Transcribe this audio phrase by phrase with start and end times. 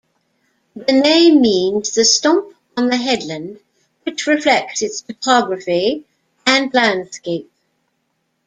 [0.75, 3.59] The name means 'the stump on the headland',
[4.01, 6.05] which reflects its topography
[6.43, 7.51] and landscape.